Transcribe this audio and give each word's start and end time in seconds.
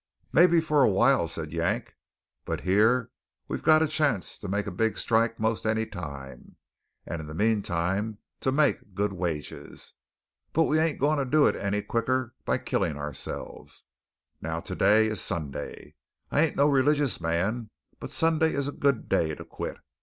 "Maybe 0.33 0.59
for 0.61 0.81
a 0.81 0.89
while," 0.89 1.27
said 1.27 1.53
Yank, 1.53 1.93
"but 2.43 2.61
here 2.61 3.11
we 3.47 3.59
got 3.59 3.83
a 3.83 3.87
chance 3.87 4.39
to 4.39 4.47
make 4.47 4.65
a 4.65 4.71
big 4.71 4.97
strike 4.97 5.39
most 5.39 5.63
any 5.63 5.85
time; 5.85 6.55
and 7.05 7.21
in 7.21 7.27
the 7.27 7.35
meantime 7.35 8.17
to 8.39 8.51
make 8.51 8.95
good 8.95 9.13
wages. 9.13 9.93
But 10.53 10.63
we 10.63 10.79
ain't 10.79 10.97
going 10.99 11.19
to 11.19 11.25
do 11.25 11.45
it 11.45 11.55
any 11.55 11.83
quicker 11.83 12.33
by 12.45 12.57
killin' 12.57 12.97
ourselves. 12.97 13.83
Now 14.41 14.59
to 14.61 14.73
day 14.75 15.05
is 15.05 15.21
Sunday. 15.21 15.93
I 16.31 16.41
ain't 16.41 16.55
no 16.55 16.67
religious 16.67 17.21
man; 17.21 17.69
but 17.99 18.09
Sunday 18.09 18.55
is 18.55 18.67
a 18.67 18.71
good 18.71 19.07
day 19.07 19.35
to 19.35 19.45
quit. 19.45 19.77